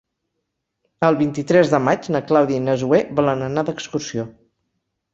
El 1.07 1.17
vint-i-tres 1.19 1.75
de 1.75 1.81
maig 1.89 2.11
na 2.17 2.23
Clàudia 2.33 2.65
i 2.65 2.67
na 2.71 2.77
Zoè 2.87 3.05
volen 3.23 3.49
anar 3.53 3.69
d'excursió. 3.71 4.31